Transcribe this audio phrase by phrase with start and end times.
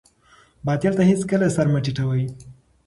[0.65, 2.23] باطل ته هېڅکله سر مه ټیټوئ.